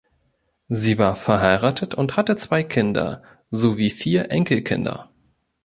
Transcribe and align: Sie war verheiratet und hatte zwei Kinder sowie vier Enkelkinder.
Sie 0.69 0.97
war 0.97 1.15
verheiratet 1.15 1.93
und 1.93 2.17
hatte 2.17 2.35
zwei 2.35 2.63
Kinder 2.63 3.21
sowie 3.51 3.91
vier 3.91 4.31
Enkelkinder. 4.31 5.11